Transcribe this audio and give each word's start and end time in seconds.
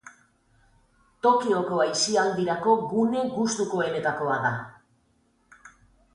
Tokioko 1.25 1.81
aisialdirako 1.85 2.75
gune 2.95 3.23
gustukoenetakoa 3.35 4.41
da. 4.49 4.53